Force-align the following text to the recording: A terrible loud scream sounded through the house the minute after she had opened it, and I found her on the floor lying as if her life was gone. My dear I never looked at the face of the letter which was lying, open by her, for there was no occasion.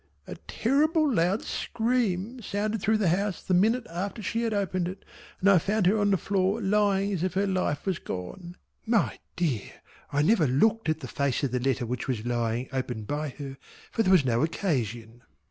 A 0.25 0.33
terrible 0.47 1.07
loud 1.13 1.43
scream 1.43 2.41
sounded 2.41 2.81
through 2.81 2.97
the 2.97 3.09
house 3.09 3.43
the 3.43 3.53
minute 3.53 3.85
after 3.87 4.23
she 4.23 4.41
had 4.41 4.51
opened 4.51 4.87
it, 4.87 5.05
and 5.39 5.47
I 5.47 5.59
found 5.59 5.85
her 5.85 5.99
on 5.99 6.09
the 6.09 6.17
floor 6.17 6.59
lying 6.59 7.13
as 7.13 7.21
if 7.21 7.35
her 7.35 7.45
life 7.45 7.85
was 7.85 7.99
gone. 7.99 8.57
My 8.87 9.19
dear 9.35 9.73
I 10.11 10.23
never 10.23 10.47
looked 10.47 10.89
at 10.89 11.01
the 11.01 11.07
face 11.07 11.43
of 11.43 11.51
the 11.51 11.59
letter 11.59 11.85
which 11.85 12.07
was 12.07 12.25
lying, 12.25 12.67
open 12.73 13.03
by 13.03 13.29
her, 13.29 13.57
for 13.91 14.01
there 14.01 14.11
was 14.11 14.25
no 14.25 14.41
occasion. 14.41 15.21